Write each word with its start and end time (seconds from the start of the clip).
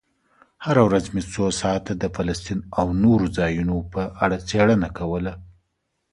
هره 0.65 0.81
ورځ 0.87 1.05
مې 1.13 1.21
څو 1.33 1.45
ساعته 1.61 1.93
د 1.97 2.03
فلسطین 2.15 2.59
او 2.79 2.87
نورو 3.03 3.25
ځایونو 3.37 3.75
په 3.93 4.01
اړه 4.23 4.37
څېړنه 4.49 4.89
کوله. 4.97 5.33